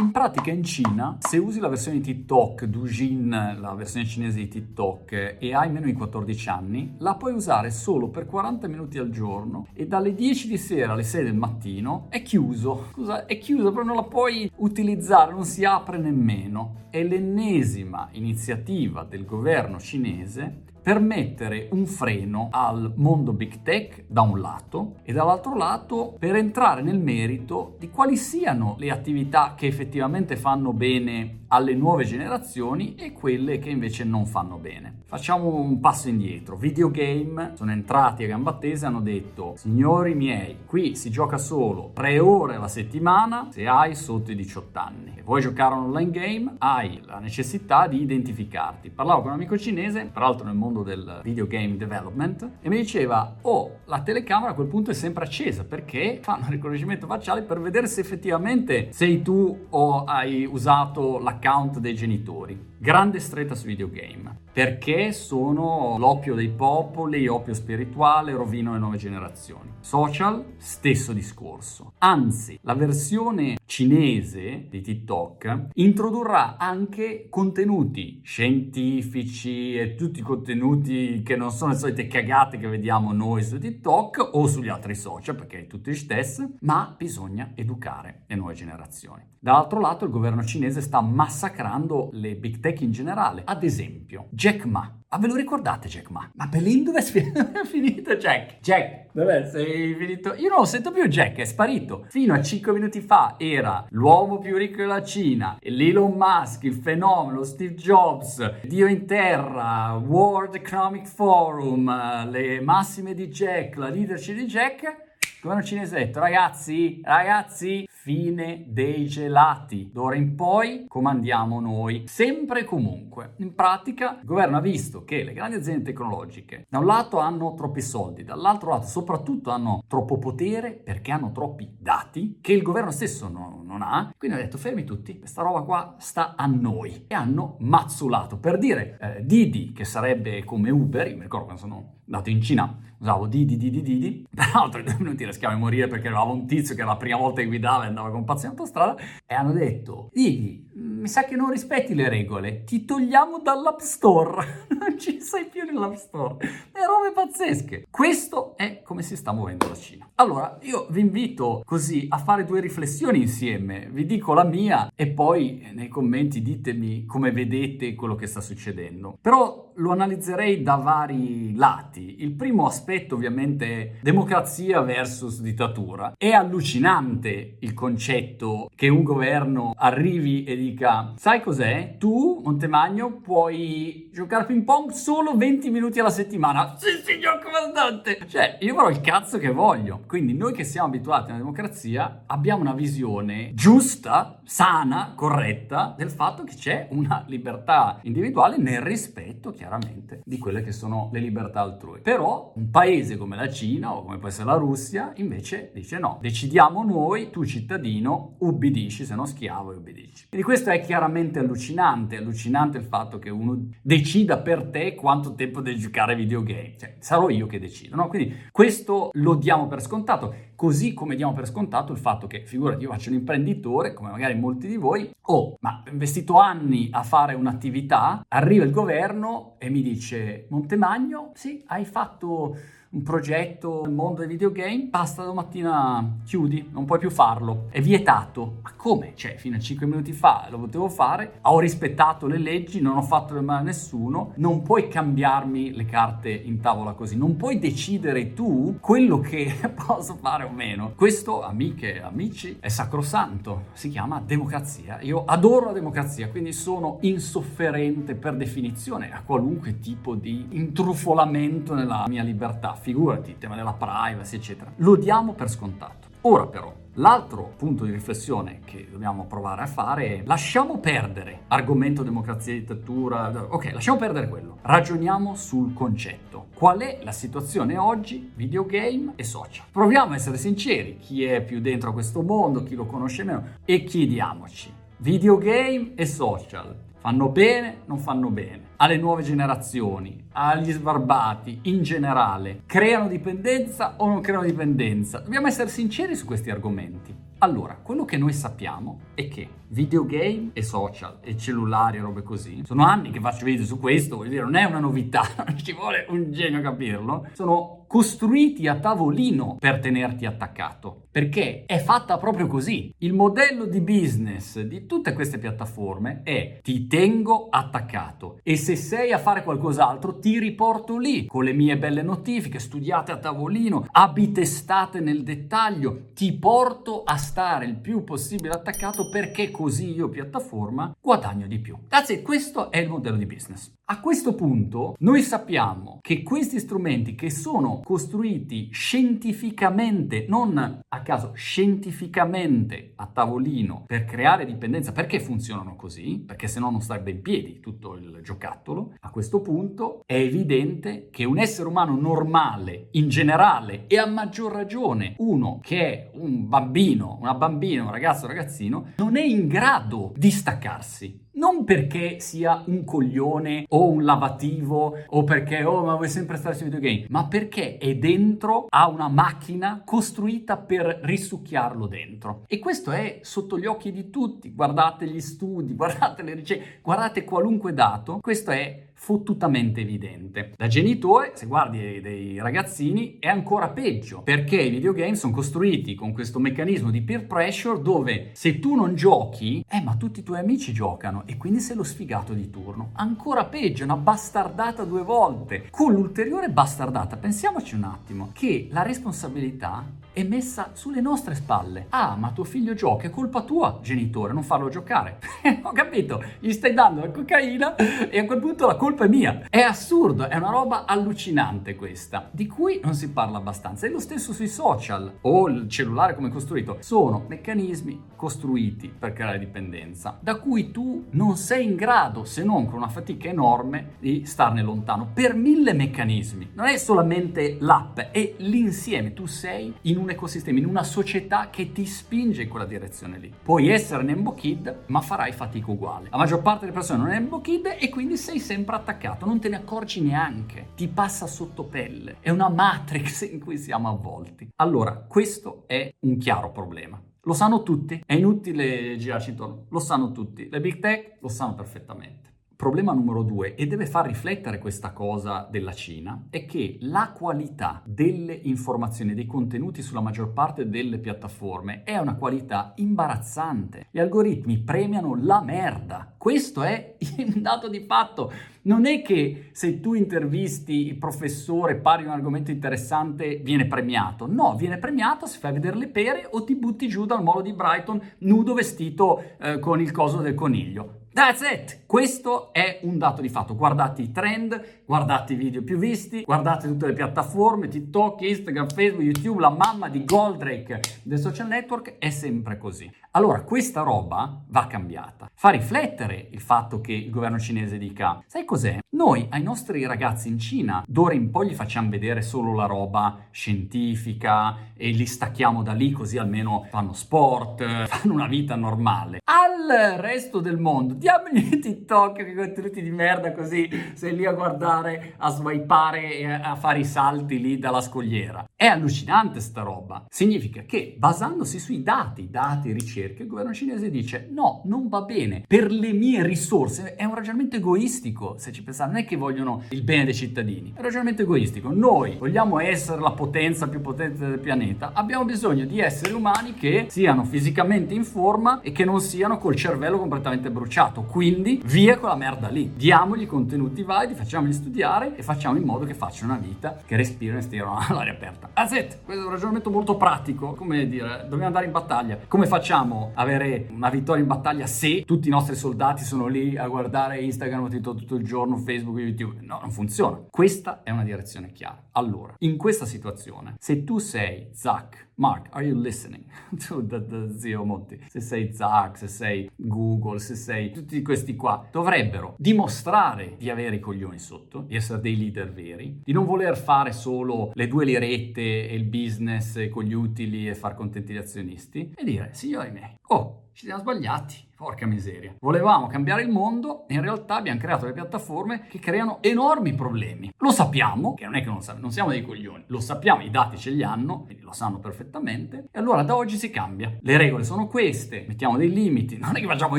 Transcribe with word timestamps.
In 0.00 0.12
pratica 0.12 0.50
in 0.50 0.64
Cina, 0.64 1.18
se 1.20 1.36
usi 1.36 1.60
la 1.60 1.68
versione 1.68 2.00
TikTok, 2.00 2.64
Douyin, 2.64 3.58
la 3.60 3.74
versione 3.74 4.06
cinese 4.06 4.38
di 4.38 4.48
TikTok, 4.48 5.36
e 5.38 5.54
hai 5.54 5.70
meno 5.70 5.84
di 5.84 5.92
14 5.92 6.48
anni, 6.48 6.94
la 7.00 7.16
puoi 7.16 7.34
usare 7.34 7.70
solo 7.70 8.08
per 8.08 8.24
40 8.24 8.66
minuti 8.66 8.96
al 8.96 9.10
giorno 9.10 9.66
e 9.74 9.86
dalle 9.86 10.14
10 10.14 10.48
di 10.48 10.56
sera 10.56 10.94
alle 10.94 11.02
6 11.02 11.24
del 11.24 11.34
mattino 11.34 12.06
è 12.08 12.22
chiuso. 12.22 12.86
Scusa, 12.92 13.26
è 13.26 13.36
chiuso, 13.36 13.72
però 13.72 13.84
non 13.84 13.96
la 13.96 14.04
puoi 14.04 14.50
utilizzare, 14.56 15.32
non 15.32 15.44
si 15.44 15.66
apre 15.66 15.98
nemmeno. 15.98 16.86
È 16.88 17.02
l'ennesima 17.02 18.08
iniziativa 18.12 19.04
del 19.04 19.26
governo 19.26 19.78
cinese 19.78 20.62
per 20.82 20.98
mettere 21.00 21.68
un 21.72 21.86
freno 21.86 22.48
al 22.50 22.92
mondo 22.96 23.32
big 23.32 23.62
tech 23.62 24.04
da 24.06 24.22
un 24.22 24.40
lato 24.40 24.94
e 25.02 25.12
dall'altro 25.12 25.54
lato 25.56 26.14
per 26.18 26.36
entrare 26.36 26.82
nel 26.82 26.98
merito 26.98 27.76
di 27.78 27.90
quali 27.90 28.16
siano 28.16 28.76
le 28.78 28.90
attività 28.90 29.54
che 29.56 29.66
effettivamente 29.66 30.36
fanno 30.36 30.72
bene 30.72 31.40
alle 31.52 31.74
nuove 31.74 32.04
generazioni 32.04 32.94
e 32.94 33.12
quelle 33.12 33.58
che 33.58 33.70
invece 33.70 34.04
non 34.04 34.24
fanno 34.24 34.56
bene. 34.56 35.02
Facciamo 35.04 35.52
un 35.52 35.80
passo 35.80 36.08
indietro. 36.08 36.54
Videogame 36.56 37.54
sono 37.56 37.72
entrati 37.72 38.22
a 38.22 38.28
gamba 38.28 38.54
tesa 38.54 38.86
e 38.86 38.88
hanno 38.88 39.00
detto 39.00 39.54
signori 39.56 40.14
miei, 40.14 40.58
qui 40.64 40.94
si 40.94 41.10
gioca 41.10 41.38
solo 41.38 41.90
3 41.92 42.20
ore 42.20 42.54
alla 42.54 42.68
settimana 42.68 43.48
se 43.50 43.66
hai 43.66 43.96
sotto 43.96 44.30
i 44.30 44.36
18 44.36 44.78
anni. 44.78 45.14
E 45.16 45.22
vuoi 45.22 45.40
giocare 45.40 45.74
un 45.74 45.86
online 45.86 46.10
game, 46.12 46.54
hai 46.58 47.00
la 47.04 47.18
necessità 47.18 47.88
di 47.88 48.00
identificarti. 48.00 48.90
Parlavo 48.90 49.22
con 49.22 49.30
un 49.30 49.36
amico 49.36 49.58
cinese, 49.58 50.04
peraltro 50.04 50.46
nel 50.46 50.54
mondo 50.54 50.69
del 50.82 51.20
videogame 51.24 51.76
development, 51.76 52.48
e 52.60 52.68
mi 52.68 52.76
diceva, 52.76 53.36
oh, 53.42 53.78
la 53.86 54.02
telecamera 54.02 54.52
a 54.52 54.54
quel 54.54 54.68
punto 54.68 54.90
è 54.90 54.94
sempre 54.94 55.24
accesa 55.24 55.64
perché 55.64 56.18
fanno 56.22 56.44
il 56.44 56.52
riconoscimento 56.52 57.06
facciale 57.06 57.42
per 57.42 57.60
vedere 57.60 57.86
se 57.86 58.00
effettivamente 58.00 58.88
sei 58.92 59.22
tu 59.22 59.66
o 59.70 60.04
hai 60.04 60.44
usato 60.44 61.18
la 61.18 61.30
l'account 61.30 61.78
dei 61.78 61.94
genitori. 61.94 62.68
Grande 62.76 63.20
stretta 63.20 63.54
su 63.54 63.66
videogame, 63.66 64.38
perché 64.52 65.12
sono 65.12 65.96
l'oppio 65.98 66.34
dei 66.34 66.50
popoli, 66.50 67.28
oppio 67.28 67.54
spirituale, 67.54 68.32
rovino 68.32 68.72
le 68.72 68.78
nuove 68.78 68.96
generazioni. 68.96 69.70
Social, 69.80 70.54
stesso 70.56 71.12
discorso. 71.12 71.92
Anzi, 71.98 72.58
la 72.62 72.74
versione 72.74 73.58
cinese 73.64 74.66
di 74.68 74.80
TikTok 74.80 75.68
introdurrà 75.74 76.56
anche 76.56 77.28
contenuti 77.30 78.20
scientifici 78.22 79.76
e 79.76 79.94
tutti 79.94 80.20
i 80.20 80.22
contenuti 80.22 81.22
che 81.22 81.36
non 81.36 81.50
sono 81.50 81.72
le 81.72 81.78
solite 81.78 82.06
cagate 82.08 82.58
che 82.58 82.66
vediamo 82.66 83.12
noi 83.12 83.42
su 83.42 83.58
TikTok 83.58 84.30
o 84.32 84.46
sugli 84.46 84.68
altri 84.68 84.94
social, 84.94 85.36
perché 85.36 85.60
è 85.60 85.66
tutti 85.66 85.90
gli 85.90 85.94
stessi, 85.94 86.56
ma 86.60 86.92
bisogna 86.96 87.52
educare 87.54 88.24
le 88.26 88.34
nuove 88.34 88.54
generazioni. 88.54 89.28
Dall'altro 89.42 89.80
lato 89.80 90.04
il 90.04 90.10
governo 90.10 90.44
cinese 90.44 90.82
sta 90.82 91.00
massacrando 91.00 92.10
le 92.12 92.36
big 92.36 92.60
tech 92.60 92.82
in 92.82 92.90
generale. 92.90 93.42
Ad 93.46 93.62
esempio, 93.62 94.26
Jack 94.40 94.64
Ma. 94.64 94.90
Ah, 95.08 95.18
ve 95.18 95.26
lo 95.26 95.34
ricordate 95.34 95.86
Jack 95.86 96.08
Ma? 96.08 96.26
Ma 96.32 96.46
Belin 96.46 96.82
dove 96.82 97.00
è 97.04 97.64
finito 97.66 98.16
Jack? 98.16 98.60
Jack, 98.60 99.08
dov'è? 99.12 99.46
Sei 99.46 99.94
finito? 99.94 100.32
Io 100.32 100.48
non 100.48 100.60
lo 100.60 100.64
sento 100.64 100.92
più 100.92 101.06
Jack, 101.08 101.36
è 101.36 101.44
sparito. 101.44 102.06
Fino 102.08 102.32
a 102.32 102.40
5 102.40 102.72
minuti 102.72 103.02
fa 103.02 103.34
era 103.36 103.84
l'uomo 103.90 104.38
più 104.38 104.56
ricco 104.56 104.78
della 104.78 105.02
Cina, 105.02 105.58
l'Elon 105.60 106.14
Musk, 106.16 106.62
il 106.62 106.72
fenomeno, 106.72 107.42
Steve 107.42 107.74
Jobs, 107.74 108.62
Dio 108.62 108.86
in 108.86 109.04
terra, 109.04 110.00
World 110.02 110.54
Economic 110.54 111.06
Forum, 111.06 112.30
le 112.30 112.62
massime 112.62 113.12
di 113.12 113.28
Jack, 113.28 113.76
la 113.76 113.90
leadership 113.90 114.36
di 114.36 114.46
Jack. 114.46 115.08
Il 115.40 115.46
governo 115.46 115.66
cinese 115.66 115.96
ha 115.96 115.98
detto 116.00 116.20
ragazzi, 116.20 117.00
ragazzi, 117.02 117.88
fine 117.88 118.66
dei 118.68 119.06
gelati. 119.06 119.88
D'ora 119.90 120.14
in 120.14 120.34
poi 120.34 120.84
comandiamo 120.86 121.60
noi, 121.60 122.04
sempre 122.08 122.60
e 122.60 122.64
comunque. 122.64 123.36
In 123.38 123.54
pratica 123.54 124.18
il 124.20 124.26
governo 124.26 124.58
ha 124.58 124.60
visto 124.60 125.02
che 125.02 125.24
le 125.24 125.32
grandi 125.32 125.56
aziende 125.56 125.84
tecnologiche 125.84 126.66
da 126.68 126.78
un 126.78 126.84
lato 126.84 127.20
hanno 127.20 127.54
troppi 127.54 127.80
soldi, 127.80 128.22
dall'altro 128.22 128.68
lato 128.68 128.86
soprattutto 128.86 129.50
hanno 129.50 129.82
troppo 129.88 130.18
potere 130.18 130.72
perché 130.74 131.10
hanno 131.10 131.32
troppi 131.32 131.74
dati 131.78 132.36
che 132.42 132.52
il 132.52 132.60
governo 132.60 132.90
stesso 132.90 133.26
non, 133.26 133.64
non 133.64 133.80
ha. 133.80 134.12
Quindi 134.18 134.36
ha 134.36 134.40
detto 134.40 134.58
fermi 134.58 134.84
tutti, 134.84 135.18
questa 135.18 135.40
roba 135.40 135.62
qua 135.62 135.94
sta 135.96 136.34
a 136.36 136.44
noi. 136.44 137.06
E 137.06 137.14
hanno 137.14 137.56
mazzulato. 137.60 138.36
Per 138.36 138.58
dire 138.58 138.98
eh, 139.00 139.24
Didi, 139.24 139.72
che 139.72 139.86
sarebbe 139.86 140.44
come 140.44 140.68
Uber, 140.68 141.06
io 141.06 141.16
mi 141.16 141.22
ricordo 141.22 141.46
quando 141.46 141.62
sono 141.62 141.99
andato 142.10 142.28
in 142.28 142.42
Cina, 142.42 142.76
usavo 142.98 143.26
Didi, 143.26 143.56
Didi, 143.56 143.82
Didi. 143.82 144.26
Peraltro 144.34 144.80
in 144.80 144.86
due 144.86 144.96
minuti 144.98 145.24
rischiavo 145.24 145.54
di 145.54 145.60
morire 145.60 145.86
perché 145.86 146.08
avevamo 146.08 146.32
un 146.32 146.46
tizio 146.46 146.74
che 146.74 146.82
la 146.82 146.96
prima 146.96 147.16
volta 147.16 147.40
che 147.40 147.46
guidava 147.46 147.84
e 147.84 147.86
andava 147.86 148.10
con 148.10 148.24
pazzi 148.24 148.44
in 148.44 148.50
autostrada. 148.50 148.96
E 149.24 149.34
hanno 149.34 149.52
detto, 149.52 150.10
Didi, 150.12 150.68
mi 150.72 151.08
sa 151.08 151.24
che 151.24 151.36
non 151.36 151.50
rispetti 151.50 151.94
le 151.94 152.08
regole, 152.08 152.64
ti 152.64 152.84
togliamo 152.84 153.40
dall'App 153.40 153.80
Store, 153.80 154.66
non 154.78 154.98
ci 154.98 155.20
sei 155.20 155.46
più 155.46 155.64
nell'App 155.64 155.94
Store. 155.94 156.36
E 156.44 156.86
robe 156.86 157.12
pazzesche. 157.12 157.86
Questo 157.90 158.56
è 158.56 158.82
come 158.82 159.02
si 159.02 159.16
sta 159.16 159.32
muovendo 159.32 159.68
la 159.68 159.74
Cina. 159.74 160.08
Allora, 160.16 160.58
io 160.62 160.86
vi 160.90 161.00
invito 161.00 161.62
così 161.64 162.06
a 162.08 162.18
fare 162.18 162.44
due 162.44 162.60
riflessioni 162.60 163.20
insieme, 163.20 163.88
vi 163.90 164.06
dico 164.06 164.34
la 164.34 164.44
mia 164.44 164.92
e 164.94 165.08
poi 165.08 165.70
nei 165.72 165.88
commenti 165.88 166.42
ditemi 166.42 167.04
come 167.06 167.32
vedete 167.32 167.94
quello 167.94 168.14
che 168.14 168.26
sta 168.26 168.40
succedendo. 168.40 169.18
Però 169.20 169.72
lo 169.74 169.92
analizzerei 169.92 170.62
da 170.62 170.76
vari 170.76 171.54
lati. 171.54 172.16
Il 172.18 172.32
primo 172.32 172.66
aspetto 172.66 173.14
ovviamente 173.14 173.66
è 173.66 173.92
democrazia 174.02 174.80
versus 174.82 175.40
dittatura. 175.40 176.12
È 176.16 176.30
allucinante 176.30 177.56
il 177.58 177.74
concetto 177.74 178.70
che 178.74 178.88
un 178.88 179.02
governo 179.02 179.72
arrivi 179.76 180.44
e 180.44 180.54
dica 180.56 180.69
sai 181.16 181.40
cos'è? 181.40 181.96
Tu, 181.98 182.40
Montemagno, 182.44 183.20
puoi 183.20 184.10
giocare 184.12 184.46
ping 184.46 184.64
pong 184.64 184.90
solo 184.90 185.36
20 185.36 185.70
minuti 185.70 186.00
alla 186.00 186.10
settimana. 186.10 186.76
Sì, 186.76 187.02
signor 187.04 187.40
comandante! 187.42 188.18
Cioè, 188.26 188.58
io 188.60 188.74
farò 188.74 188.90
il 188.90 189.00
cazzo 189.00 189.38
che 189.38 189.50
voglio. 189.50 190.02
Quindi 190.06 190.34
noi 190.34 190.52
che 190.52 190.64
siamo 190.64 190.88
abituati 190.88 191.30
alla 191.30 191.38
democrazia 191.38 192.24
abbiamo 192.26 192.60
una 192.60 192.74
visione 192.74 193.52
giusta, 193.54 194.40
sana, 194.44 195.12
corretta 195.14 195.94
del 195.96 196.10
fatto 196.10 196.44
che 196.44 196.54
c'è 196.54 196.88
una 196.90 197.24
libertà 197.26 198.00
individuale 198.02 198.56
nel 198.56 198.80
rispetto, 198.80 199.50
chiaramente, 199.50 200.22
di 200.24 200.38
quelle 200.38 200.62
che 200.62 200.72
sono 200.72 201.10
le 201.12 201.20
libertà 201.20 201.60
altrui. 201.60 202.00
Però 202.00 202.52
un 202.56 202.70
paese 202.70 203.16
come 203.16 203.36
la 203.36 203.48
Cina 203.48 203.94
o 203.94 204.02
come 204.02 204.18
può 204.18 204.28
essere 204.28 204.46
la 204.46 204.56
Russia 204.56 205.12
invece 205.16 205.70
dice 205.72 205.98
no, 205.98 206.18
decidiamo 206.20 206.82
noi, 206.84 207.30
tu 207.30 207.44
cittadino, 207.44 208.36
ubbidisci, 208.38 209.04
se 209.04 209.14
no 209.14 209.26
schiavo 209.26 209.72
e 209.72 209.76
ubbidisci. 209.76 210.26
Quindi 210.28 210.46
questo 210.50 210.70
è 210.70 210.80
chiaramente 210.80 211.38
allucinante, 211.38 212.16
allucinante 212.16 212.78
il 212.78 212.82
fatto 212.82 213.20
che 213.20 213.30
uno 213.30 213.68
decida 213.80 214.38
per 214.38 214.64
te 214.64 214.96
quanto 214.96 215.36
tempo 215.36 215.60
devi 215.60 215.78
giocare 215.78 216.14
ai 216.14 216.18
videogame. 216.18 216.74
Cioè, 216.76 216.96
sarò 216.98 217.28
io 217.28 217.46
che 217.46 217.60
decido, 217.60 217.94
no? 217.94 218.08
Quindi 218.08 218.34
questo 218.50 219.10
lo 219.12 219.36
diamo 219.36 219.68
per 219.68 219.80
scontato 219.80 220.34
così 220.56 220.92
come 220.92 221.14
diamo 221.14 221.34
per 221.34 221.46
scontato 221.46 221.92
il 221.92 221.98
fatto 221.98 222.26
che, 222.26 222.44
figurati, 222.44 222.82
io 222.82 222.90
faccio 222.90 223.10
un 223.10 223.14
imprenditore, 223.14 223.94
come 223.94 224.10
magari 224.10 224.34
molti 224.34 224.66
di 224.66 224.76
voi, 224.76 225.08
oh, 225.20 225.56
ma 225.60 225.84
ho 225.86 225.90
investito 225.90 226.36
anni 226.38 226.88
a 226.90 227.04
fare 227.04 227.34
un'attività, 227.34 228.24
arriva 228.26 228.64
il 228.64 228.72
governo 228.72 229.54
e 229.58 229.70
mi 229.70 229.82
dice, 229.82 230.46
Montemagno, 230.50 231.30
sì, 231.34 231.62
hai 231.68 231.84
fatto 231.84 232.56
un 232.92 233.04
progetto 233.04 233.82
nel 233.84 233.92
mondo 233.92 234.20
dei 234.20 234.26
videogame, 234.26 234.88
basta 234.90 235.22
domattina 235.22 236.18
chiudi, 236.24 236.70
non 236.72 236.86
puoi 236.86 236.98
più 236.98 237.10
farlo, 237.10 237.66
è 237.70 237.80
vietato. 237.80 238.58
Ma 238.62 238.72
come? 238.74 239.12
Cioè, 239.14 239.36
fino 239.36 239.56
a 239.56 239.60
5 239.60 239.86
minuti 239.86 240.12
fa 240.12 240.48
lo 240.50 240.58
potevo 240.58 240.88
fare, 240.88 241.38
ho 241.42 241.60
rispettato 241.60 242.26
le 242.26 242.38
leggi, 242.38 242.80
non 242.80 242.96
ho 242.96 243.02
fatto 243.02 243.34
del 243.34 243.44
male 243.44 243.60
a 243.60 243.62
nessuno, 243.62 244.32
non 244.36 244.62
puoi 244.62 244.88
cambiarmi 244.88 245.72
le 245.72 245.84
carte 245.84 246.30
in 246.30 246.60
tavola 246.60 246.92
così, 246.92 247.16
non 247.16 247.36
puoi 247.36 247.60
decidere 247.60 248.32
tu 248.32 248.78
quello 248.80 249.20
che 249.20 249.54
posso 249.86 250.16
fare 250.16 250.42
o 250.42 250.50
meno. 250.50 250.92
Questo, 250.96 251.42
amiche 251.42 251.94
e 251.94 252.00
amici, 252.00 252.56
è 252.58 252.68
sacrosanto, 252.68 253.66
si 253.72 253.88
chiama 253.88 254.20
democrazia. 254.24 254.98
Io 255.02 255.24
adoro 255.26 255.66
la 255.66 255.72
democrazia, 255.72 256.28
quindi 256.28 256.52
sono 256.52 256.98
insofferente 257.02 258.16
per 258.16 258.34
definizione 258.34 259.12
a 259.12 259.22
qualunque 259.22 259.78
tipo 259.78 260.16
di 260.16 260.48
intrufolamento 260.50 261.74
nella 261.74 262.06
mia 262.08 262.24
libertà 262.24 262.78
figurati, 262.80 263.30
il 263.30 263.38
tema 263.38 263.56
della 263.56 263.72
privacy, 263.72 264.36
eccetera. 264.36 264.72
Lo 264.76 264.96
diamo 264.96 265.32
per 265.34 265.48
scontato. 265.48 266.08
Ora 266.22 266.46
però, 266.46 266.74
L'altro 266.94 267.52
punto 267.56 267.84
di 267.84 267.92
riflessione 267.92 268.62
che 268.64 268.88
dobbiamo 268.90 269.24
provare 269.26 269.62
a 269.62 269.66
fare 269.66 270.06
è 270.06 270.22
lasciamo 270.24 270.78
perdere 270.78 271.42
argomento 271.46 272.02
democrazia 272.02 272.52
e 272.52 272.58
dittatura, 272.58 273.46
ok, 273.48 273.72
lasciamo 273.72 273.96
perdere 273.96 274.28
quello. 274.28 274.58
Ragioniamo 274.62 275.36
sul 275.36 275.72
concetto. 275.72 276.48
Qual 276.52 276.80
è 276.80 276.98
la 277.04 277.12
situazione 277.12 277.78
oggi, 277.78 278.32
videogame 278.34 279.12
e 279.14 279.22
social? 279.22 279.66
Proviamo 279.70 280.12
a 280.12 280.16
essere 280.16 280.36
sinceri, 280.36 280.98
chi 280.98 281.22
è 281.22 281.42
più 281.42 281.60
dentro 281.60 281.90
a 281.90 281.92
questo 281.92 282.22
mondo, 282.22 282.64
chi 282.64 282.74
lo 282.74 282.86
conosce 282.86 283.22
meno 283.22 283.44
e 283.64 283.84
chiediamoci, 283.84 284.72
videogame 284.96 285.92
e 285.94 286.06
social 286.06 286.88
fanno 287.00 287.28
bene, 287.28 287.78
non 287.86 287.98
fanno 287.98 288.30
bene? 288.30 288.70
alle 288.80 288.96
nuove 288.96 289.22
generazioni, 289.22 290.24
agli 290.32 290.72
sbarbati 290.72 291.60
in 291.64 291.82
generale, 291.82 292.62
creano 292.64 293.08
dipendenza 293.08 293.94
o 293.98 294.08
non 294.08 294.22
creano 294.22 294.44
dipendenza? 294.44 295.18
Dobbiamo 295.18 295.48
essere 295.48 295.68
sinceri 295.68 296.16
su 296.16 296.24
questi 296.24 296.50
argomenti. 296.50 297.14
Allora, 297.38 297.78
quello 297.82 298.06
che 298.06 298.16
noi 298.16 298.32
sappiamo 298.32 299.00
è 299.14 299.28
che 299.28 299.48
videogame 299.68 300.50
e 300.54 300.62
social 300.62 301.18
e 301.20 301.36
cellulari 301.36 301.98
e 301.98 302.00
robe 302.00 302.22
così, 302.22 302.62
sono 302.64 302.84
anni 302.84 303.10
che 303.10 303.20
faccio 303.20 303.44
video 303.44 303.66
su 303.66 303.78
questo, 303.78 304.16
vuol 304.16 304.28
dire 304.28 304.42
non 304.42 304.56
è 304.56 304.64
una 304.64 304.80
novità, 304.80 305.24
ci 305.62 305.74
vuole 305.74 306.06
un 306.08 306.32
genio 306.32 306.60
a 306.60 306.62
capirlo, 306.62 307.28
sono 307.32 307.79
costruiti 307.90 308.68
a 308.68 308.78
tavolino 308.78 309.56
per 309.58 309.80
tenerti 309.80 310.24
attaccato, 310.24 311.08
perché 311.10 311.64
è 311.66 311.80
fatta 311.80 312.18
proprio 312.18 312.46
così. 312.46 312.94
Il 312.98 313.14
modello 313.14 313.64
di 313.64 313.80
business 313.80 314.60
di 314.60 314.86
tutte 314.86 315.12
queste 315.12 315.38
piattaforme 315.38 316.20
è 316.22 316.60
ti 316.62 316.86
tengo 316.86 317.48
attaccato 317.50 318.38
e 318.44 318.54
se 318.54 318.76
sei 318.76 319.10
a 319.10 319.18
fare 319.18 319.42
qualcos'altro 319.42 320.20
ti 320.20 320.38
riporto 320.38 320.98
lì 320.98 321.26
con 321.26 321.42
le 321.42 321.52
mie 321.52 321.78
belle 321.78 322.02
notifiche 322.02 322.60
studiate 322.60 323.10
a 323.10 323.18
tavolino, 323.18 323.84
abitestate 323.90 325.00
nel 325.00 325.24
dettaglio, 325.24 326.12
ti 326.14 326.32
porto 326.34 327.02
a 327.02 327.16
stare 327.16 327.64
il 327.64 327.74
più 327.74 328.04
possibile 328.04 328.54
attaccato 328.54 329.08
perché 329.08 329.50
così 329.50 329.92
io 329.96 330.08
piattaforma 330.08 330.94
guadagno 331.00 331.48
di 331.48 331.58
più. 331.58 331.76
Grazie, 331.88 332.22
questo 332.22 332.70
è 332.70 332.78
il 332.78 332.88
modello 332.88 333.16
di 333.16 333.26
business. 333.26 333.72
A 333.90 333.98
questo 333.98 334.36
punto 334.36 334.94
noi 335.00 335.20
sappiamo 335.20 335.98
che 336.00 336.22
questi 336.22 336.60
strumenti 336.60 337.16
che 337.16 337.28
sono 337.28 337.80
costruiti 337.82 338.68
scientificamente, 338.70 340.26
non 340.28 340.80
a 340.86 341.02
caso, 341.02 341.32
scientificamente 341.34 342.92
a 342.94 343.10
tavolino 343.12 343.82
per 343.88 344.04
creare 344.04 344.46
dipendenza, 344.46 344.92
perché 344.92 345.18
funzionano 345.18 345.74
così? 345.74 346.22
Perché 346.24 346.46
se 346.46 346.60
no 346.60 346.70
non 346.70 346.80
starebbe 346.80 347.10
in 347.10 347.20
piedi 347.20 347.58
tutto 347.58 347.96
il 347.96 348.20
giocattolo. 348.22 348.94
A 349.00 349.10
questo 349.10 349.40
punto 349.40 350.02
è 350.06 350.14
evidente 350.14 351.08
che 351.10 351.24
un 351.24 351.38
essere 351.38 351.66
umano 351.66 351.96
normale 351.96 352.90
in 352.92 353.08
generale 353.08 353.88
e 353.88 353.98
a 353.98 354.06
maggior 354.06 354.52
ragione 354.52 355.14
uno 355.18 355.58
che 355.60 355.80
è 355.80 356.10
un 356.14 356.48
bambino, 356.48 357.18
una 357.20 357.34
bambina, 357.34 357.82
un 357.82 357.90
ragazzo, 357.90 358.26
un 358.26 358.34
ragazzino, 358.34 358.92
non 358.98 359.16
è 359.16 359.22
in 359.24 359.48
grado 359.48 360.12
di 360.16 360.30
staccarsi 360.30 361.26
non 361.40 361.64
perché 361.64 362.20
sia 362.20 362.62
un 362.66 362.84
coglione 362.84 363.64
o 363.70 363.88
un 363.88 364.04
lavativo 364.04 364.94
o 365.06 365.24
perché, 365.24 365.64
oh, 365.64 365.82
ma 365.82 365.94
vuoi 365.94 366.10
sempre 366.10 366.36
stare 366.36 366.54
sui 366.54 366.66
videogame, 366.66 367.06
ma 367.08 367.26
perché 367.28 367.78
è 367.78 367.94
dentro 367.94 368.66
a 368.68 368.90
una 368.90 369.08
macchina 369.08 369.80
costruita 369.82 370.58
per 370.58 371.00
risucchiarlo 371.02 371.86
dentro. 371.86 372.44
E 372.46 372.58
questo 372.58 372.90
è 372.90 373.20
sotto 373.22 373.58
gli 373.58 373.64
occhi 373.64 373.90
di 373.90 374.10
tutti. 374.10 374.52
Guardate 374.52 375.06
gli 375.06 375.20
studi, 375.22 375.72
guardate 375.80 376.22
le 376.22 376.34
ricerche, 376.34 376.80
guardate 376.82 377.24
qualunque 377.24 377.72
dato. 377.72 378.18
Questo 378.20 378.50
è 378.50 378.88
fottutamente 379.00 379.80
evidente. 379.80 380.52
Da 380.54 380.66
genitore, 380.66 381.32
se 381.34 381.46
guardi 381.46 382.02
dei 382.02 382.38
ragazzini, 382.38 383.16
è 383.18 383.28
ancora 383.28 383.70
peggio, 383.70 384.20
perché 384.20 384.60
i 384.60 384.68
videogame 384.68 385.14
sono 385.14 385.32
costruiti 385.32 385.94
con 385.94 386.12
questo 386.12 386.38
meccanismo 386.38 386.90
di 386.90 387.00
peer 387.00 387.26
pressure 387.26 387.80
dove 387.80 388.28
se 388.32 388.58
tu 388.58 388.74
non 388.74 388.94
giochi, 388.94 389.64
eh 389.66 389.80
ma 389.80 389.96
tutti 389.96 390.20
i 390.20 390.22
tuoi 390.22 390.40
amici 390.40 390.74
giocano 390.74 391.22
e 391.24 391.38
quindi 391.38 391.60
sei 391.60 391.76
lo 391.76 391.82
sfigato 391.82 392.34
di 392.34 392.50
turno. 392.50 392.90
Ancora 392.96 393.46
peggio, 393.46 393.84
una 393.84 393.96
bastardata 393.96 394.84
due 394.84 395.02
volte. 395.02 395.68
Con 395.70 395.94
l'ulteriore 395.94 396.50
bastardata, 396.50 397.16
pensiamoci 397.16 397.76
un 397.76 397.84
attimo, 397.84 398.28
che 398.34 398.68
la 398.70 398.82
responsabilità 398.82 399.82
è 400.12 400.22
messa 400.24 400.70
sulle 400.74 401.00
nostre 401.00 401.34
spalle. 401.34 401.86
Ah, 401.88 402.16
ma 402.16 402.32
tuo 402.32 402.44
figlio 402.44 402.74
gioca, 402.74 403.06
è 403.06 403.10
colpa 403.10 403.42
tua, 403.42 403.78
genitore, 403.82 404.32
non 404.32 404.42
farlo 404.42 404.68
giocare. 404.68 405.18
Ho 405.62 405.72
capito, 405.72 406.22
gli 406.38 406.52
stai 406.52 406.74
dando 406.74 407.00
la 407.00 407.10
cocaina 407.10 407.76
e 407.76 408.18
a 408.18 408.24
quel 408.26 408.40
punto 408.40 408.66
la 408.66 408.74
colpa 408.74 408.88
è 408.98 409.08
mia. 409.08 409.42
È 409.48 409.60
assurdo, 409.60 410.28
è 410.28 410.36
una 410.36 410.50
roba 410.50 410.84
allucinante 410.84 411.74
questa, 411.74 412.28
di 412.30 412.46
cui 412.46 412.80
non 412.82 412.94
si 412.94 413.10
parla 413.10 413.38
abbastanza. 413.38 413.86
E 413.86 413.90
lo 413.90 413.98
stesso 413.98 414.32
sui 414.32 414.48
social 414.48 415.18
o 415.22 415.48
il 415.48 415.68
cellulare 415.68 416.14
come 416.14 416.30
costruito. 416.30 416.78
Sono 416.80 417.24
meccanismi 417.26 418.08
costruiti 418.16 418.92
per 418.96 419.12
creare 419.12 419.38
dipendenza, 419.38 420.18
da 420.20 420.36
cui 420.36 420.70
tu 420.70 421.06
non 421.10 421.36
sei 421.36 421.64
in 421.64 421.74
grado, 421.74 422.24
se 422.24 422.44
non 422.44 422.66
con 422.66 422.76
una 422.76 422.88
fatica 422.88 423.28
enorme, 423.28 423.92
di 423.98 424.24
starne 424.26 424.62
lontano 424.62 425.08
per 425.12 425.34
mille 425.34 425.72
meccanismi. 425.72 426.50
Non 426.54 426.66
è 426.66 426.76
solamente 426.76 427.56
l'app, 427.60 427.98
è 427.98 428.34
l'insieme. 428.38 429.14
Tu 429.14 429.26
sei 429.26 429.74
in 429.82 429.96
un 429.96 430.10
ecosistema, 430.10 430.58
in 430.58 430.66
una 430.66 430.82
società 430.82 431.48
che 431.50 431.72
ti 431.72 431.86
spinge 431.86 432.42
in 432.42 432.48
quella 432.48 432.66
direzione 432.66 433.18
lì. 433.18 433.32
Puoi 433.42 433.68
essere 433.68 434.02
Nembo 434.02 434.34
Kid, 434.34 434.84
ma 434.86 435.00
farai 435.00 435.32
fatica 435.32 435.70
uguale. 435.70 436.08
La 436.10 436.16
maggior 436.16 436.42
parte 436.42 436.60
delle 436.60 436.72
persone 436.72 436.98
non 436.98 437.08
è 437.08 437.14
Nembo 437.14 437.40
Kid 437.40 437.76
e 437.78 437.88
quindi 437.88 438.16
sei 438.16 438.38
sempre 438.38 438.76
attaccato, 438.80 439.26
non 439.26 439.40
te 439.40 439.48
ne 439.48 439.56
accorgi 439.56 440.00
neanche, 440.00 440.68
ti 440.74 440.88
passa 440.88 441.26
sotto 441.26 441.64
pelle. 441.64 442.16
È 442.20 442.30
una 442.30 442.48
matrix 442.48 443.30
in 443.30 443.40
cui 443.40 443.56
siamo 443.56 443.88
avvolti. 443.88 444.48
Allora, 444.56 444.96
questo 444.96 445.64
è 445.66 445.94
un 446.00 446.18
chiaro 446.18 446.50
problema. 446.50 447.00
Lo 447.24 447.32
sanno 447.34 447.62
tutti, 447.62 448.02
è 448.04 448.14
inutile 448.14 448.96
girarci 448.96 449.30
intorno, 449.30 449.66
lo 449.68 449.78
sanno 449.78 450.10
tutti. 450.10 450.48
Le 450.48 450.60
big 450.60 450.80
tech 450.80 451.18
lo 451.20 451.28
sanno 451.28 451.54
perfettamente. 451.54 452.29
Problema 452.60 452.92
numero 452.92 453.22
due, 453.22 453.54
e 453.54 453.66
deve 453.66 453.86
far 453.86 454.06
riflettere 454.06 454.58
questa 454.58 454.90
cosa 454.90 455.48
della 455.50 455.72
Cina, 455.72 456.26
è 456.28 456.44
che 456.44 456.76
la 456.80 457.10
qualità 457.10 457.80
delle 457.86 458.34
informazioni, 458.34 459.14
dei 459.14 459.24
contenuti 459.24 459.80
sulla 459.80 460.02
maggior 460.02 460.34
parte 460.34 460.68
delle 460.68 460.98
piattaforme 460.98 461.84
è 461.84 461.96
una 461.96 462.16
qualità 462.16 462.74
imbarazzante. 462.76 463.86
Gli 463.90 463.98
algoritmi 463.98 464.58
premiano 464.58 465.16
la 465.18 465.40
merda. 465.40 466.12
Questo 466.18 466.62
è 466.62 466.96
un 467.34 467.40
dato 467.40 467.66
di 467.66 467.80
fatto. 467.88 468.30
Non 468.64 468.84
è 468.84 469.00
che 469.00 469.48
se 469.52 469.80
tu 469.80 469.94
intervisti 469.94 470.88
il 470.88 470.98
professore, 470.98 471.76
parli 471.76 472.02
di 472.02 472.08
un 472.08 472.14
argomento 472.14 472.50
interessante, 472.50 473.36
viene 473.36 473.68
premiato. 473.68 474.26
No, 474.26 474.54
viene 474.54 474.76
premiato 474.76 475.24
se 475.24 475.38
fai 475.38 475.54
vedere 475.54 475.78
le 475.78 475.88
pere 475.88 476.28
o 476.30 476.44
ti 476.44 476.54
butti 476.56 476.88
giù 476.88 477.06
dal 477.06 477.22
molo 477.22 477.40
di 477.40 477.54
Brighton 477.54 478.02
nudo 478.18 478.52
vestito 478.52 479.22
eh, 479.40 479.58
con 479.58 479.80
il 479.80 479.92
coso 479.92 480.18
del 480.18 480.34
coniglio. 480.34 480.99
That's 481.12 481.42
it! 481.42 481.80
Questo 481.86 482.52
è 482.52 482.78
un 482.82 482.96
dato 482.96 483.20
di 483.20 483.28
fatto. 483.28 483.56
Guardate 483.56 484.00
i 484.00 484.12
trend, 484.12 484.82
guardate 484.86 485.32
i 485.32 485.36
video 485.36 485.60
più 485.60 485.76
visti, 485.76 486.22
guardate 486.22 486.68
tutte 486.68 486.86
le 486.86 486.92
piattaforme, 486.92 487.66
TikTok, 487.66 488.20
Instagram, 488.20 488.68
Facebook, 488.68 489.02
YouTube, 489.02 489.40
la 489.40 489.50
mamma 489.50 489.88
di 489.88 490.04
Goldrake 490.04 490.80
del 491.02 491.18
social 491.18 491.48
network 491.48 491.98
è 491.98 492.10
sempre 492.10 492.58
così. 492.58 492.88
Allora, 493.12 493.42
questa 493.42 493.82
roba 493.82 494.40
va 494.46 494.66
cambiata. 494.68 495.28
Fa 495.34 495.50
riflettere 495.50 496.28
il 496.30 496.40
fatto 496.40 496.80
che 496.80 496.92
il 496.92 497.10
governo 497.10 497.40
cinese 497.40 497.76
dica, 497.76 498.22
sai 498.28 498.44
cos'è? 498.44 498.78
Noi 498.90 499.26
ai 499.30 499.42
nostri 499.42 499.84
ragazzi 499.86 500.28
in 500.28 500.38
Cina 500.38 500.84
d'ora 500.86 501.14
in 501.14 501.30
poi 501.30 501.48
gli 501.48 501.54
facciamo 501.54 501.88
vedere 501.90 502.22
solo 502.22 502.54
la 502.54 502.66
roba 502.66 503.26
scientifica 503.30 504.68
e 504.76 504.90
li 504.90 505.06
stacchiamo 505.06 505.62
da 505.62 505.72
lì 505.72 505.90
così 505.90 506.18
almeno 506.18 506.66
fanno 506.70 506.92
sport, 506.92 507.64
fanno 507.88 508.14
una 508.14 508.28
vita 508.28 508.54
normale. 508.54 509.20
Al 509.24 509.98
resto 509.98 510.38
del 510.38 510.58
mondo 510.58 510.98
diamogli 511.10 511.58
TikTok 511.58 512.24
che 512.24 512.34
contenuti 512.34 512.82
di 512.82 512.90
merda 512.90 513.32
così 513.32 513.68
sei 513.94 514.14
lì 514.14 514.26
a 514.26 514.32
guardare, 514.32 515.14
a 515.16 515.30
swipeare 515.30 516.18
e 516.18 516.24
a 516.24 516.54
fare 516.54 516.80
i 516.80 516.84
salti 516.84 517.40
lì 517.40 517.58
dalla 517.58 517.80
scogliera. 517.80 518.48
È 518.54 518.66
allucinante 518.66 519.40
sta 519.40 519.62
roba. 519.62 520.04
Significa 520.08 520.62
che 520.62 520.94
basandosi 520.96 521.58
sui 521.58 521.82
dati, 521.82 522.30
dati, 522.30 522.72
ricerche, 522.72 523.22
il 523.22 523.28
governo 523.28 523.52
cinese 523.52 523.90
dice 523.90 524.28
no, 524.30 524.62
non 524.66 524.88
va 524.88 525.02
bene. 525.02 525.42
Per 525.46 525.70
le 525.70 525.92
mie 525.92 526.22
risorse 526.22 526.94
è 526.94 527.04
un 527.04 527.14
ragionamento 527.14 527.56
egoistico, 527.56 528.36
se 528.38 528.52
ci 528.52 528.62
pensate, 528.62 528.92
non 528.92 529.00
è 529.00 529.04
che 529.04 529.16
vogliono 529.16 529.64
il 529.70 529.82
bene 529.82 530.04
dei 530.04 530.14
cittadini, 530.14 530.72
è 530.74 530.78
un 530.78 530.84
ragionamento 530.84 531.22
egoistico. 531.22 531.72
Noi 531.72 532.16
vogliamo 532.18 532.60
essere 532.60 533.00
la 533.00 533.12
potenza 533.12 533.68
più 533.68 533.80
potente 533.80 534.26
del 534.26 534.38
pianeta, 534.38 534.92
abbiamo 534.94 535.24
bisogno 535.24 535.64
di 535.64 535.80
esseri 535.80 536.12
umani 536.12 536.54
che 536.54 536.86
siano 536.88 537.24
fisicamente 537.24 537.94
in 537.94 538.04
forma 538.04 538.60
e 538.60 538.70
che 538.72 538.84
non 538.84 539.00
siano 539.00 539.38
col 539.38 539.56
cervello 539.56 539.98
completamente 539.98 540.50
bruciato. 540.50 540.89
Quindi 540.98 541.62
via 541.64 541.98
con 541.98 542.08
la 542.08 542.16
merda 542.16 542.48
lì. 542.48 542.72
Diamogli 542.74 543.26
contenuti 543.26 543.82
validi, 543.82 544.14
facciamoli 544.14 544.52
studiare 544.52 545.16
e 545.16 545.22
facciamo 545.22 545.56
in 545.56 545.64
modo 545.64 545.84
che 545.84 545.94
facciano 545.94 546.32
una 546.32 546.40
vita 546.40 546.80
che 546.84 546.96
respirino 546.96 547.38
e 547.38 547.42
stiano 547.42 547.76
all'aria 547.88 548.12
aperta. 548.12 548.50
That's 548.52 548.72
it. 548.72 548.98
Questo 549.04 549.22
è 549.22 549.26
un 549.26 549.32
ragionamento 549.32 549.70
molto 549.70 549.96
pratico. 549.96 550.54
Come 550.54 550.88
dire, 550.88 551.20
dobbiamo 551.22 551.46
andare 551.46 551.66
in 551.66 551.72
battaglia. 551.72 552.18
Come 552.26 552.46
facciamo 552.46 553.12
a 553.14 553.22
avere 553.22 553.68
una 553.70 553.88
vittoria 553.90 554.22
in 554.22 554.28
battaglia 554.28 554.66
se 554.66 555.04
tutti 555.04 555.28
i 555.28 555.30
nostri 555.30 555.54
soldati 555.54 556.04
sono 556.04 556.26
lì 556.26 556.56
a 556.56 556.66
guardare 556.66 557.20
Instagram 557.20 557.68
tutto, 557.70 557.94
tutto 557.94 558.16
il 558.16 558.24
giorno, 558.24 558.56
Facebook 558.56 558.98
YouTube? 558.98 559.40
No, 559.42 559.58
non 559.60 559.70
funziona. 559.70 560.18
Questa 560.30 560.82
è 560.82 560.90
una 560.90 561.04
direzione 561.04 561.52
chiara. 561.52 561.88
Allora, 561.92 562.34
in 562.38 562.56
questa 562.56 562.86
situazione, 562.86 563.54
se 563.58 563.84
tu 563.84 563.98
sei 563.98 564.48
Zach, 564.52 565.08
Mark, 565.20 565.48
are 565.50 565.64
you 565.64 565.78
listening 565.78 566.24
to 566.66 566.82
the 566.86 567.34
zio 567.36 567.64
Monti? 567.64 568.02
Se 568.08 568.20
sei 568.20 568.52
Zach, 568.54 568.96
se 568.96 569.06
sei 569.06 569.50
Google, 569.54 570.18
se 570.18 570.34
sei 570.34 570.70
tutti 570.80 571.02
questi 571.02 571.36
qua, 571.36 571.66
dovrebbero 571.70 572.34
dimostrare 572.38 573.36
di 573.38 573.50
avere 573.50 573.76
i 573.76 573.80
coglioni 573.80 574.18
sotto, 574.18 574.60
di 574.60 574.76
essere 574.76 575.00
dei 575.00 575.16
leader 575.16 575.52
veri, 575.52 576.00
di 576.02 576.12
non 576.12 576.24
voler 576.24 576.56
fare 576.56 576.92
solo 576.92 577.50
le 577.54 577.68
due 577.68 577.84
lirette 577.84 578.68
e 578.68 578.74
il 578.74 578.84
business 578.84 579.68
con 579.68 579.84
gli 579.84 579.92
utili 579.92 580.48
e 580.48 580.54
far 580.54 580.74
contenti 580.74 581.12
gli 581.12 581.18
azionisti 581.18 581.92
e 581.94 582.04
dire, 582.04 582.30
signori 582.32 582.70
miei, 582.70 582.96
oh, 583.08 583.39
ci 583.52 583.66
siamo 583.66 583.80
sbagliati. 583.80 584.48
Porca 584.60 584.84
miseria. 584.84 585.34
Volevamo 585.40 585.86
cambiare 585.86 586.20
il 586.20 586.28
mondo 586.28 586.86
e 586.86 586.92
in 586.92 587.00
realtà 587.00 587.36
abbiamo 587.36 587.58
creato 587.58 587.86
le 587.86 587.94
piattaforme 587.94 588.66
che 588.68 588.78
creano 588.78 589.16
enormi 589.22 589.72
problemi. 589.72 590.30
Lo 590.36 590.50
sappiamo, 590.50 591.14
che 591.14 591.24
non 591.24 591.34
è 591.34 591.40
che 591.40 591.46
non, 591.46 591.62
sappiamo, 591.62 591.80
non 591.80 591.90
siamo 591.90 592.10
dei 592.10 592.22
coglioni, 592.22 592.64
lo 592.66 592.78
sappiamo, 592.78 593.22
i 593.22 593.30
dati 593.30 593.56
ce 593.56 593.70
li 593.70 593.82
hanno, 593.82 594.24
quindi 594.24 594.42
lo 594.42 594.52
sanno 594.52 594.78
perfettamente. 594.78 595.68
E 595.72 595.78
allora 595.78 596.02
da 596.02 596.14
oggi 596.14 596.36
si 596.36 596.50
cambia. 596.50 596.94
Le 597.00 597.16
regole 597.16 597.42
sono 597.44 597.68
queste, 597.68 598.26
mettiamo 598.28 598.58
dei 598.58 598.70
limiti, 598.70 599.16
non 599.16 599.34
è 599.34 599.40
che 599.40 599.46
facciamo 599.46 599.78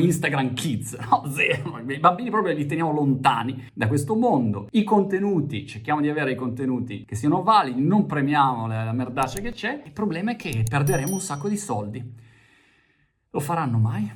Instagram 0.00 0.52
Kids, 0.52 0.98
no, 1.08 1.30
zero. 1.30 1.78
I 1.78 1.98
bambini 2.00 2.30
proprio 2.30 2.52
li 2.52 2.66
teniamo 2.66 2.92
lontani 2.92 3.68
da 3.72 3.86
questo 3.86 4.16
mondo. 4.16 4.66
I 4.72 4.82
contenuti, 4.82 5.64
cerchiamo 5.64 6.00
di 6.00 6.08
avere 6.08 6.32
i 6.32 6.36
contenuti 6.36 7.04
che 7.04 7.14
siano 7.14 7.44
validi, 7.44 7.80
non 7.80 8.06
premiamo 8.06 8.66
la, 8.66 8.82
la 8.82 8.92
merdaccia 8.92 9.40
che 9.40 9.52
c'è. 9.52 9.82
Il 9.84 9.92
problema 9.92 10.32
è 10.32 10.36
che 10.36 10.64
perderemo 10.68 11.12
un 11.12 11.20
sacco 11.20 11.48
di 11.48 11.56
soldi. 11.56 12.30
Lo 13.34 13.40
faranno 13.40 13.78
mai? 13.78 14.12